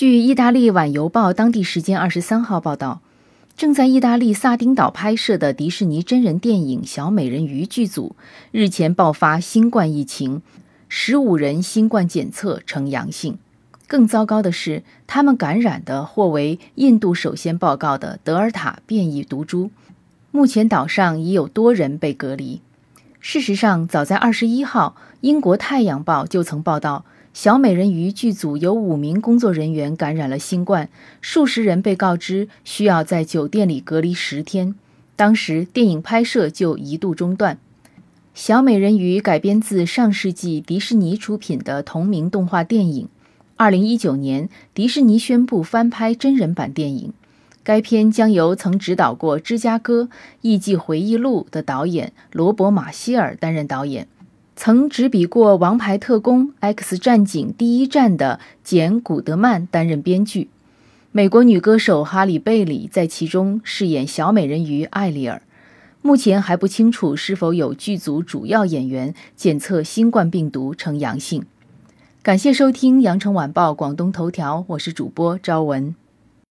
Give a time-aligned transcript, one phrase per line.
[0.00, 3.02] 据意大利晚邮报当地时间二十三号报道，
[3.54, 8.16] 正在意大利萨丁岛拍摄的迪士尼真人电影《小美人鱼》剧组
[8.50, 10.40] 日前爆发新冠疫情，
[10.88, 13.36] 十五人新冠检测呈阳性。
[13.86, 19.70] 更糟糕的是，他们感染的或为印度首先报告的德尔塔变异毒株。
[20.30, 22.62] 目前岛上已有多人被隔离。
[23.22, 27.04] 事实上，早在二十一号，英国《太阳报》就曾报道。
[27.34, 30.88] 小美人鱼剧组有五名工作人员感染了新冠，
[31.20, 34.74] 数十人被告知需要在酒店里隔离十天。
[35.16, 37.58] 当时电影拍摄就一度中断。
[38.34, 43.08] 小美人鱼改编自上世纪迪士尼出品的同名动画电影。
[43.56, 47.12] 二零一九年，迪士尼宣布翻拍真人版电影。
[47.70, 50.08] 该片将由曾指导过《芝加哥
[50.40, 54.08] 艺伎回忆录》的导演罗伯·马歇尔担任导演。
[54.56, 60.48] 曾执笔过《王牌特工 X 战警：第一战》的简·古德曼担任编剧，
[61.12, 65.40] 美国女歌手哈里·贝里在其中饰演小美人鱼艾丽尔。
[66.02, 71.46] 目前还不清楚是否有剧组主要演员检测新冠病毒呈阳性。
[72.20, 75.94] 感谢收听《羊城晚报广东头条》，我是主播朝文。